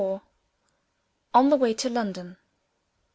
ON 1.31 1.49
THE 1.49 1.57
WAY 1.57 1.75
TO 1.75 1.87
LONDON. 1.87 2.37